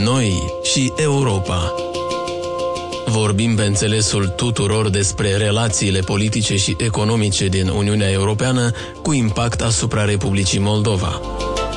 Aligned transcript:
Noi 0.00 0.54
și 0.62 0.92
Europa. 0.96 1.74
Vorbim 3.06 3.54
pe 3.54 3.62
înțelesul 3.62 4.26
tuturor 4.26 4.88
despre 4.88 5.36
relațiile 5.36 6.00
politice 6.00 6.56
și 6.56 6.76
economice 6.78 7.46
din 7.46 7.68
Uniunea 7.68 8.10
Europeană 8.10 8.70
cu 9.02 9.12
impact 9.12 9.60
asupra 9.60 10.04
Republicii 10.04 10.58
Moldova. 10.58 11.20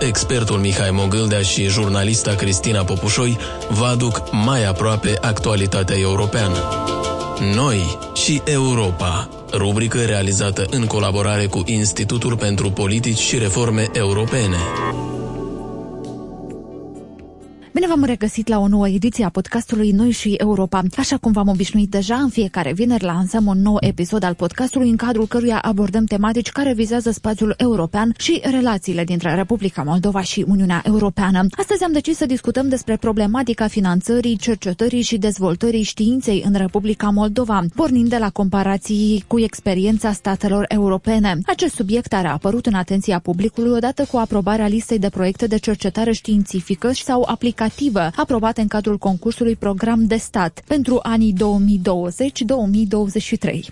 Expertul 0.00 0.58
Mihai 0.58 0.90
Mogâldea 0.90 1.42
și 1.42 1.68
jurnalista 1.68 2.34
Cristina 2.34 2.84
Popușoi 2.84 3.38
vă 3.68 3.84
aduc 3.84 4.22
mai 4.30 4.64
aproape 4.64 5.18
actualitatea 5.20 5.98
europeană. 5.98 6.58
Noi 7.54 7.98
și 8.14 8.42
Europa, 8.44 9.28
rubrică 9.52 9.98
realizată 9.98 10.66
în 10.70 10.84
colaborare 10.84 11.46
cu 11.46 11.62
Institutul 11.64 12.36
pentru 12.36 12.70
Politici 12.70 13.18
și 13.18 13.38
Reforme 13.38 13.88
Europene. 13.92 14.56
Bine 17.76 17.88
v-am 17.88 18.04
regăsit 18.04 18.48
la 18.48 18.58
o 18.58 18.68
nouă 18.68 18.88
ediție 18.88 19.24
a 19.24 19.28
podcastului 19.28 19.90
Noi 19.90 20.10
și 20.10 20.32
Europa. 20.32 20.82
Așa 20.96 21.16
cum 21.16 21.32
v-am 21.32 21.48
obișnuit 21.48 21.90
deja, 21.90 22.14
în 22.14 22.28
fiecare 22.28 22.72
vineri 22.72 23.04
lansăm 23.04 23.46
un 23.46 23.62
nou 23.62 23.76
episod 23.80 24.22
al 24.22 24.34
podcastului 24.34 24.88
în 24.88 24.96
cadrul 24.96 25.26
căruia 25.26 25.58
abordăm 25.58 26.04
tematici 26.04 26.50
care 26.50 26.72
vizează 26.72 27.10
spațiul 27.10 27.54
european 27.56 28.14
și 28.18 28.40
relațiile 28.44 29.04
dintre 29.04 29.34
Republica 29.34 29.82
Moldova 29.82 30.20
și 30.20 30.44
Uniunea 30.48 30.82
Europeană. 30.84 31.46
Astăzi 31.58 31.84
am 31.84 31.92
decis 31.92 32.16
să 32.16 32.26
discutăm 32.26 32.68
despre 32.68 32.96
problematica 32.96 33.66
finanțării, 33.66 34.36
cercetării 34.36 35.02
și 35.02 35.18
dezvoltării 35.18 35.82
științei 35.82 36.42
în 36.46 36.54
Republica 36.54 37.08
Moldova, 37.08 37.64
pornind 37.74 38.08
de 38.08 38.18
la 38.18 38.30
comparații 38.30 39.24
cu 39.26 39.40
experiența 39.40 40.12
statelor 40.12 40.64
europene. 40.68 41.38
Acest 41.46 41.74
subiect 41.74 42.12
a 42.12 42.32
apărut 42.32 42.66
în 42.66 42.74
atenția 42.74 43.18
publicului 43.18 43.70
odată 43.70 44.06
cu 44.10 44.16
aprobarea 44.16 44.66
listei 44.66 44.98
de 44.98 45.08
proiecte 45.08 45.46
de 45.46 45.56
cercetare 45.56 46.12
științifică 46.12 46.90
sau 46.92 47.22
aplicații 47.26 47.64
educativă, 47.66 48.10
aprobate 48.16 48.60
în 48.60 48.66
cadrul 48.66 48.98
concursului 48.98 49.56
Program 49.56 50.06
de 50.06 50.16
Stat 50.16 50.62
pentru 50.66 50.98
anii 51.02 51.34
2020-2023. 51.34 51.36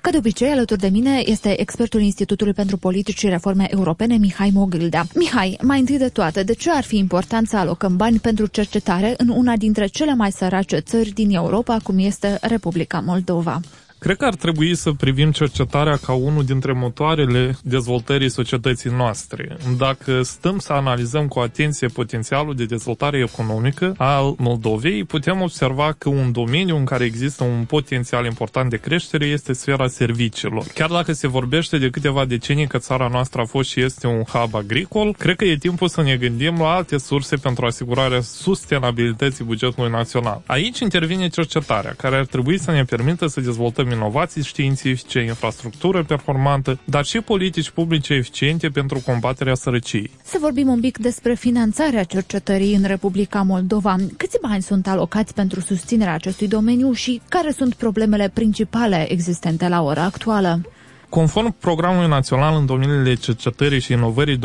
Ca 0.00 0.10
de 0.10 0.16
obicei, 0.16 0.50
alături 0.50 0.80
de 0.80 0.88
mine 0.88 1.22
este 1.24 1.60
expertul 1.60 2.00
Institutului 2.00 2.52
pentru 2.52 2.76
Politici 2.76 3.18
și 3.18 3.28
Reforme 3.28 3.66
Europene, 3.70 4.16
Mihai 4.16 4.50
Mogâldea. 4.54 5.06
Mihai, 5.14 5.58
mai 5.62 5.78
întâi 5.78 5.98
de 5.98 6.08
toate, 6.08 6.42
de 6.42 6.52
ce 6.54 6.70
ar 6.70 6.82
fi 6.82 6.96
important 6.96 7.48
să 7.48 7.56
alocăm 7.56 7.96
bani 7.96 8.18
pentru 8.18 8.46
cercetare 8.46 9.14
în 9.16 9.28
una 9.28 9.56
dintre 9.56 9.86
cele 9.86 10.14
mai 10.14 10.32
sărace 10.32 10.76
țări 10.78 11.10
din 11.10 11.34
Europa, 11.34 11.78
cum 11.82 11.98
este 11.98 12.38
Republica 12.40 13.00
Moldova? 13.06 13.60
Cred 13.98 14.16
că 14.16 14.24
ar 14.24 14.34
trebui 14.34 14.74
să 14.74 14.92
privim 14.92 15.30
cercetarea 15.30 15.96
ca 15.96 16.12
unul 16.12 16.44
dintre 16.44 16.72
motoarele 16.72 17.58
dezvoltării 17.62 18.28
societății 18.30 18.90
noastre. 18.90 19.56
Dacă 19.78 20.22
stăm 20.22 20.58
să 20.58 20.72
analizăm 20.72 21.28
cu 21.28 21.38
atenție 21.38 21.88
potențialul 21.88 22.54
de 22.54 22.64
dezvoltare 22.64 23.18
economică 23.18 23.94
al 23.96 24.34
Moldovei, 24.38 25.04
putem 25.04 25.40
observa 25.40 25.94
că 25.98 26.08
un 26.08 26.32
domeniu 26.32 26.76
în 26.76 26.84
care 26.84 27.04
există 27.04 27.44
un 27.44 27.64
potențial 27.64 28.24
important 28.24 28.70
de 28.70 28.76
creștere 28.76 29.24
este 29.26 29.52
sfera 29.52 29.88
serviciilor. 29.88 30.64
Chiar 30.74 30.90
dacă 30.90 31.12
se 31.12 31.26
vorbește 31.26 31.78
de 31.78 31.90
câteva 31.90 32.24
decenii 32.24 32.66
că 32.66 32.78
țara 32.78 33.08
noastră 33.12 33.40
a 33.40 33.44
fost 33.44 33.68
și 33.70 33.80
este 33.80 34.06
un 34.06 34.22
hub 34.22 34.54
agricol, 34.54 35.14
cred 35.14 35.36
că 35.36 35.44
e 35.44 35.56
timpul 35.56 35.88
să 35.88 36.02
ne 36.02 36.16
gândim 36.16 36.58
la 36.58 36.70
alte 36.74 36.98
surse 36.98 37.36
pentru 37.36 37.66
asigurarea 37.66 38.20
sustenabilității 38.20 39.44
bugetului 39.44 39.90
național. 39.90 40.42
Aici 40.46 40.78
intervine 40.78 41.28
cercetarea, 41.28 41.94
care 41.96 42.16
ar 42.16 42.26
trebui 42.26 42.58
să 42.58 42.70
ne 42.70 42.84
permită 42.84 43.26
să 43.26 43.40
dezvoltăm 43.40 43.87
dezvoltăm 43.88 44.08
inovații 44.08 44.42
științifice, 44.42 45.20
infrastructură 45.20 46.04
performantă, 46.04 46.78
dar 46.84 47.04
și 47.04 47.20
politici 47.20 47.70
publice 47.70 48.14
eficiente 48.14 48.68
pentru 48.68 49.02
combaterea 49.06 49.54
sărăciei. 49.54 50.10
Să 50.24 50.38
vorbim 50.40 50.68
un 50.68 50.80
pic 50.80 50.98
despre 50.98 51.34
finanțarea 51.34 52.04
cercetării 52.04 52.74
în 52.74 52.84
Republica 52.84 53.42
Moldova. 53.42 53.96
Câți 54.16 54.38
bani 54.42 54.62
sunt 54.62 54.86
alocați 54.88 55.34
pentru 55.34 55.60
susținerea 55.60 56.14
acestui 56.14 56.48
domeniu 56.48 56.92
și 56.92 57.20
care 57.28 57.50
sunt 57.50 57.74
problemele 57.74 58.30
principale 58.34 59.12
existente 59.12 59.68
la 59.68 59.82
ora 59.82 60.02
actuală? 60.02 60.60
Conform 61.08 61.56
programului 61.60 62.08
național 62.08 62.56
în 62.56 62.66
domeniile 62.66 63.14
cercetării 63.14 63.80
și 63.80 63.92
inovării 63.92 64.36
2020-2023, 64.36 64.40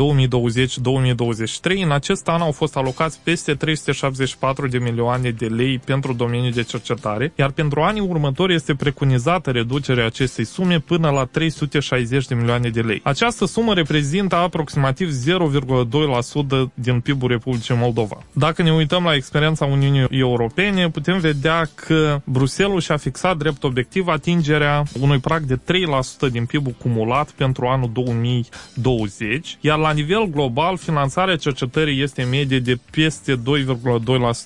în 1.82 1.92
acest 1.92 2.28
an 2.28 2.40
au 2.40 2.52
fost 2.52 2.76
alocați 2.76 3.20
peste 3.22 3.54
374 3.54 4.66
de 4.68 4.78
milioane 4.78 5.30
de 5.30 5.46
lei 5.46 5.78
pentru 5.78 6.12
domeniul 6.12 6.52
de 6.52 6.62
cercetare, 6.62 7.32
iar 7.36 7.50
pentru 7.50 7.80
anii 7.80 8.00
următori 8.00 8.54
este 8.54 8.74
preconizată 8.74 9.50
reducerea 9.50 10.06
acestei 10.06 10.44
sume 10.44 10.78
până 10.78 11.10
la 11.10 11.24
360 11.24 12.26
de 12.26 12.34
milioane 12.34 12.68
de 12.68 12.80
lei. 12.80 13.00
Această 13.04 13.46
sumă 13.46 13.74
reprezintă 13.74 14.36
aproximativ 14.36 15.10
0,2% 15.10 16.70
din 16.74 17.00
PIB-ul 17.00 17.28
Republicii 17.28 17.74
Moldova. 17.78 18.18
Dacă 18.32 18.62
ne 18.62 18.72
uităm 18.72 19.04
la 19.04 19.14
experiența 19.14 19.64
Uniunii 19.64 20.06
Europene, 20.10 20.90
putem 20.90 21.18
vedea 21.18 21.68
că 21.74 22.20
Bruselul 22.24 22.80
și-a 22.80 22.96
fixat 22.96 23.36
drept 23.36 23.64
obiectiv 23.64 24.06
atingerea 24.08 24.82
unui 25.00 25.18
prag 25.18 25.42
de 25.42 25.56
3% 25.56 26.30
din 26.30 26.44
PIB 26.44 26.53
PIB-ul 26.54 26.74
cumulat 26.78 27.30
pentru 27.30 27.66
anul 27.66 27.90
2020, 27.92 29.58
iar 29.60 29.78
la 29.78 29.92
nivel 29.92 30.24
global 30.24 30.76
finanțarea 30.76 31.36
cercetării 31.36 32.02
este 32.02 32.22
în 32.22 32.28
medie 32.28 32.58
de 32.58 32.78
peste 32.90 33.36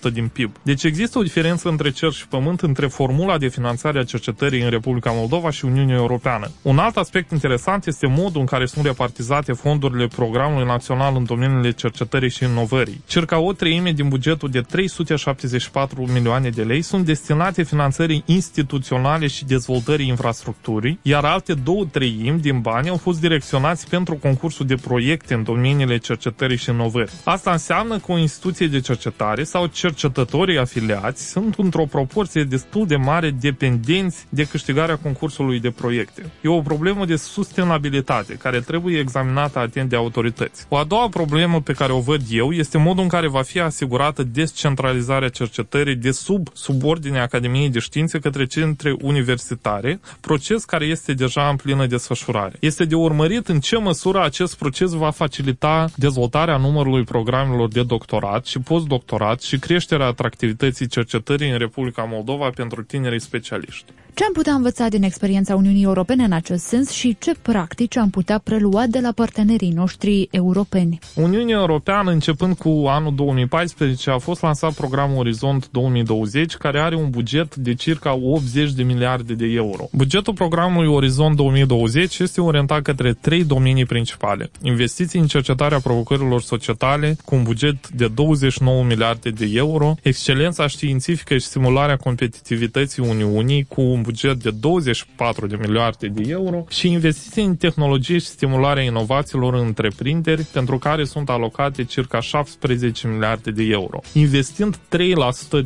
2,2% 0.09 0.13
din 0.13 0.29
PIB. 0.29 0.51
Deci 0.63 0.85
există 0.85 1.19
o 1.19 1.23
diferență 1.23 1.69
între 1.69 1.91
cer 1.91 2.11
și 2.13 2.29
pământ 2.29 2.61
între 2.61 2.87
formula 2.87 3.39
de 3.39 3.49
finanțare 3.49 3.99
a 3.99 4.05
cercetării 4.05 4.63
în 4.63 4.71
Republica 4.71 5.11
Moldova 5.11 5.51
și 5.51 5.65
Uniunea 5.65 5.97
Europeană. 5.97 6.51
Un 6.63 6.79
alt 6.79 6.97
aspect 6.97 7.31
interesant 7.31 7.87
este 7.87 8.07
modul 8.07 8.41
în 8.41 8.47
care 8.47 8.67
sunt 8.67 8.85
repartizate 8.85 9.53
fondurile 9.53 10.07
programului 10.07 10.67
național 10.67 11.17
în 11.17 11.25
domeniile 11.25 11.71
cercetării 11.71 12.31
și 12.31 12.45
inovării. 12.45 13.03
Circa 13.07 13.39
o 13.39 13.53
treime 13.53 13.93
din 13.93 14.09
bugetul 14.09 14.49
de 14.51 14.61
374 14.61 16.07
milioane 16.13 16.49
de 16.49 16.63
lei 16.63 16.83
sunt 16.83 17.05
destinate 17.05 17.63
finanțării 17.63 18.23
instituționale 18.27 19.27
și 19.27 19.45
dezvoltării 19.45 20.09
infrastructurii, 20.09 20.99
iar 21.03 21.25
alte 21.25 21.55
două 21.55 21.85
treimi 21.99 22.41
din 22.41 22.61
bani 22.61 22.89
au 22.89 22.97
fost 22.97 23.21
direcționați 23.21 23.89
pentru 23.89 24.15
concursul 24.15 24.67
de 24.67 24.75
proiecte 24.75 25.35
în 25.35 25.43
domeniile 25.43 25.97
cercetării 25.97 26.57
și 26.57 26.71
inovării. 26.71 27.13
Asta 27.25 27.51
înseamnă 27.51 27.99
că 27.99 28.13
o 28.13 28.19
instituție 28.19 28.67
de 28.67 28.81
cercetare 28.81 29.45
sau 29.45 29.67
cercetătorii 29.67 30.59
afiliați 30.59 31.31
sunt 31.31 31.55
într-o 31.59 31.85
proporție 31.85 32.43
destul 32.45 32.87
de 32.87 32.97
mare 32.97 33.31
dependenți 33.31 34.27
de 34.29 34.45
câștigarea 34.45 34.97
concursului 34.97 35.61
de 35.61 35.71
proiecte. 35.71 36.31
E 36.43 36.49
o 36.49 36.61
problemă 36.61 37.05
de 37.05 37.17
sustenabilitate 37.17 38.35
care 38.35 38.61
trebuie 38.61 38.99
examinată 38.99 39.59
atent 39.59 39.89
de 39.89 39.97
autorități. 39.97 40.67
O 40.69 40.77
a 40.77 40.85
doua 40.85 41.09
problemă 41.09 41.61
pe 41.61 41.73
care 41.73 41.93
o 41.93 42.01
văd 42.01 42.23
eu 42.31 42.53
este 42.53 42.79
modul 42.79 43.03
în 43.03 43.09
care 43.09 43.29
va 43.29 43.43
fi 43.43 43.61
asigurată 43.61 44.23
descentralizarea 44.23 45.29
cercetării 45.29 45.97
de 45.97 46.11
sub 46.11 46.49
subordinea 46.53 47.23
Academiei 47.23 47.71
de 47.71 47.79
Științe 47.79 48.19
către 48.19 48.47
centre 48.47 48.97
universitare, 49.03 50.01
proces 50.21 50.65
care 50.65 50.85
este 50.85 51.13
deja 51.13 51.49
în 51.49 51.57
plină 51.57 51.87
desfășurare. 51.89 52.57
Este 52.61 52.85
de 52.85 52.95
urmărit 52.95 53.49
în 53.49 53.61
ce 53.61 53.77
măsură 53.79 54.23
acest 54.25 54.57
proces 54.57 54.91
va 54.93 55.11
facilita 55.11 55.89
dezvoltarea 55.97 56.57
numărului 56.57 57.05
programelor 57.05 57.69
de 57.69 57.83
doctorat 57.83 58.47
și 58.47 58.59
postdoctorat 58.59 59.41
și 59.41 59.59
creșterea 59.59 60.07
atractivității 60.07 60.87
cercetării 60.87 61.51
în 61.51 61.59
Republica 61.59 62.03
Moldova 62.03 62.51
pentru 62.55 62.83
tinerii 62.83 63.21
specialiști. 63.21 63.93
Ce 64.19 64.25
am 64.25 64.33
putea 64.33 64.53
învăța 64.55 64.89
din 64.89 65.03
experiența 65.03 65.55
Uniunii 65.55 65.83
Europene 65.83 66.25
în 66.25 66.33
acest 66.33 66.65
sens 66.65 66.91
și 66.91 67.17
ce 67.21 67.33
practici 67.43 67.97
am 67.97 68.11
putea 68.11 68.39
prelua 68.39 68.87
de 68.87 68.99
la 69.01 69.13
partenerii 69.13 69.71
noștri 69.71 70.29
europeni? 70.31 70.99
Uniunea 71.15 71.57
Europeană, 71.59 72.11
începând 72.11 72.57
cu 72.57 72.85
anul 72.89 73.15
2014, 73.15 74.11
a 74.11 74.19
fost 74.19 74.43
lansat 74.43 74.73
programul 74.73 75.19
Orizont 75.19 75.69
2020, 75.71 76.55
care 76.55 76.81
are 76.81 76.97
un 76.97 77.11
buget 77.11 77.57
de 77.57 77.75
circa 77.75 78.15
80 78.15 78.73
de 78.73 78.83
miliarde 78.83 79.35
de 79.35 79.47
euro. 79.47 79.89
Bugetul 79.93 80.35
programului 80.35 80.89
Orizont 80.95 81.37
2020 81.37 82.19
este 82.19 82.41
orientat 82.41 82.83
către 82.83 83.13
trei 83.13 83.45
domenii 83.45 83.87
principale. 83.87 84.51
Investiții 84.63 85.21
în 85.21 85.27
cercetarea 85.27 85.81
provocărilor 85.81 86.41
societale, 86.41 87.17
cu 87.25 87.35
un 87.35 87.43
buget 87.43 87.89
de 87.89 88.09
29 88.09 88.85
miliarde 88.85 89.31
de 89.31 89.51
euro, 89.55 89.95
excelența 90.03 90.67
științifică 90.67 91.35
și 91.35 91.47
stimularea 91.47 91.97
competitivității 91.97 93.03
Uniunii, 93.09 93.65
cu 93.69 93.81
un 93.81 94.03
buget 94.09 94.43
de 94.43 94.51
24 94.51 95.47
de 95.47 95.57
miliarde 95.61 96.07
de 96.07 96.31
euro 96.31 96.65
și 96.69 96.89
investiții 96.89 97.45
în 97.45 97.57
tehnologie 97.57 98.19
și 98.19 98.27
stimularea 98.27 98.83
inovațiilor 98.83 99.55
în 99.55 99.67
întreprinderi, 99.67 100.43
pentru 100.43 100.79
care 100.79 101.05
sunt 101.05 101.29
alocate 101.29 101.85
circa 101.85 102.21
17 102.21 103.09
miliarde 103.09 103.51
de 103.51 103.63
euro. 103.63 104.01
Investind 104.13 104.77
3% 104.77 104.81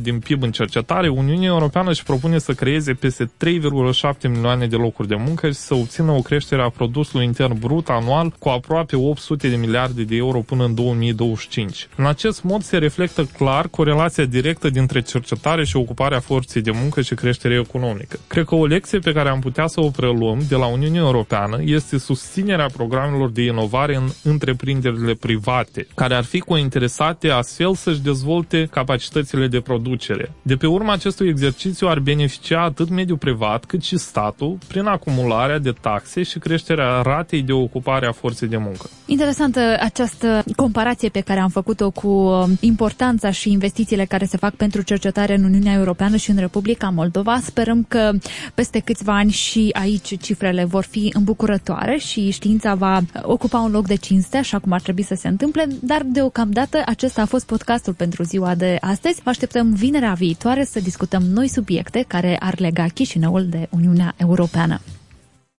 din 0.01 0.19
PIB 0.19 0.43
în 0.43 0.51
cercetare, 0.51 1.07
Uniunea 1.07 1.47
Europeană 1.47 1.89
își 1.89 2.03
propune 2.03 2.37
să 2.37 2.53
creeze 2.53 2.93
peste 2.93 3.25
3,7 3.25 4.29
milioane 4.29 4.67
de 4.67 4.75
locuri 4.75 5.07
de 5.07 5.15
muncă 5.15 5.47
și 5.47 5.53
să 5.53 5.75
obțină 5.75 6.11
o 6.11 6.21
creștere 6.21 6.61
a 6.61 6.69
produsului 6.69 7.25
intern 7.25 7.59
brut 7.59 7.89
anual 7.89 8.33
cu 8.39 8.49
aproape 8.49 8.95
800 8.95 9.49
de 9.49 9.55
miliarde 9.55 10.03
de 10.03 10.15
euro 10.15 10.39
până 10.39 10.63
în 10.65 10.75
2025. 10.75 11.87
În 11.95 12.05
acest 12.05 12.43
mod 12.43 12.63
se 12.63 12.77
reflectă 12.77 13.23
clar 13.23 13.67
corelația 13.67 14.25
directă 14.25 14.69
dintre 14.69 15.01
cercetare 15.01 15.65
și 15.65 15.75
ocuparea 15.75 16.19
forței 16.19 16.61
de 16.61 16.71
muncă 16.71 17.01
și 17.01 17.15
creștere 17.15 17.59
economică. 17.59 18.19
Cred 18.33 18.45
că 18.45 18.55
o 18.55 18.65
lecție 18.65 18.99
pe 18.99 19.11
care 19.11 19.29
am 19.29 19.39
putea 19.39 19.67
să 19.67 19.81
o 19.81 19.89
preluăm 19.89 20.39
de 20.49 20.55
la 20.55 20.65
Uniunea 20.65 21.01
Europeană 21.01 21.57
este 21.63 21.97
susținerea 21.97 22.65
programelor 22.73 23.29
de 23.31 23.41
inovare 23.43 23.95
în 23.95 24.03
întreprinderile 24.23 25.13
private, 25.13 25.87
care 25.95 26.15
ar 26.15 26.23
fi 26.23 26.39
cointeresate 26.39 27.29
astfel 27.29 27.75
să-și 27.75 28.01
dezvolte 28.01 28.67
capacitățile 28.71 29.47
de 29.47 29.59
producere. 29.59 30.31
De 30.41 30.55
pe 30.55 30.67
urma 30.67 30.93
acestui 30.93 31.27
exercițiu 31.27 31.87
ar 31.87 31.99
beneficia 31.99 32.61
atât 32.61 32.89
mediul 32.89 33.17
privat 33.17 33.65
cât 33.65 33.83
și 33.83 33.97
statul 33.97 34.57
prin 34.67 34.85
acumularea 34.85 35.59
de 35.59 35.73
taxe 35.81 36.23
și 36.23 36.39
creșterea 36.39 37.01
ratei 37.01 37.41
de 37.41 37.51
ocupare 37.51 38.07
a 38.07 38.11
forței 38.11 38.47
de 38.47 38.57
muncă. 38.57 38.89
Interesantă 39.05 39.77
această 39.79 40.43
comparație 40.55 41.09
pe 41.09 41.19
care 41.19 41.39
am 41.39 41.49
făcut-o 41.49 41.89
cu 41.89 42.07
um, 42.07 42.57
importanța 42.59 43.31
și 43.31 43.51
investițiile 43.51 44.05
care 44.05 44.25
se 44.25 44.37
fac 44.37 44.53
pentru 44.55 44.81
cercetare 44.81 45.35
în 45.35 45.43
Uniunea 45.43 45.73
Europeană 45.73 46.15
și 46.15 46.29
în 46.29 46.37
Republica 46.37 46.89
Moldova. 46.89 47.39
Sperăm 47.43 47.85
că 47.87 48.11
peste 48.53 48.79
câțiva 48.79 49.15
ani 49.17 49.31
și 49.31 49.69
aici 49.73 50.19
cifrele 50.21 50.63
vor 50.63 50.83
fi 50.83 51.09
îmbucurătoare 51.13 51.97
și 51.97 52.29
știința 52.29 52.75
va 52.75 53.01
ocupa 53.21 53.59
un 53.59 53.71
loc 53.71 53.87
de 53.87 53.95
cinste, 53.95 54.37
așa 54.37 54.59
cum 54.59 54.71
ar 54.71 54.81
trebui 54.81 55.03
să 55.03 55.15
se 55.15 55.27
întâmple, 55.27 55.67
dar 55.81 56.01
deocamdată 56.05 56.81
acesta 56.85 57.21
a 57.21 57.25
fost 57.25 57.45
podcastul 57.45 57.93
pentru 57.93 58.23
ziua 58.23 58.55
de 58.55 58.77
astăzi. 58.81 59.21
Vă 59.23 59.29
așteptăm 59.29 59.73
vinerea 59.73 60.13
viitoare 60.13 60.63
să 60.63 60.79
discutăm 60.79 61.23
noi 61.23 61.47
subiecte 61.47 62.05
care 62.07 62.37
ar 62.39 62.59
lega 62.59 62.85
Chișinăul 62.93 63.45
de 63.45 63.67
Uniunea 63.69 64.13
Europeană. 64.17 64.81